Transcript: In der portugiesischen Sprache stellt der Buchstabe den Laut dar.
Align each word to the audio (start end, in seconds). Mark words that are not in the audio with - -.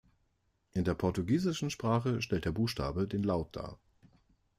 In 0.71 0.83
der 0.83 0.95
portugiesischen 0.95 1.69
Sprache 1.69 2.23
stellt 2.23 2.45
der 2.45 2.51
Buchstabe 2.51 3.07
den 3.07 3.21
Laut 3.21 3.55
dar. 3.55 3.77